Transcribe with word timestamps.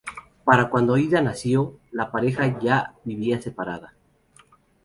Para 0.43 0.71
cuando 0.71 0.97
Ida 0.97 1.21
nació, 1.21 1.77
la 1.91 2.11
pareja 2.11 2.57
ya 2.59 2.95
vivía 3.05 3.39
separada. 3.39 3.93